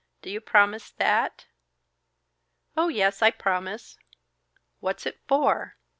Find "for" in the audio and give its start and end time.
5.27-5.77